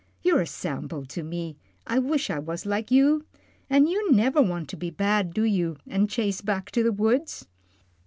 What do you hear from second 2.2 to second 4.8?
I was like you. An' you never want to